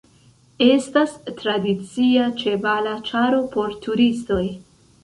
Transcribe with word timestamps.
Estas 0.67 1.13
tradicia 1.41 2.27
ĉevala 2.41 2.99
ĉaro 3.11 3.47
por 3.55 3.79
turistoj. 3.87 4.43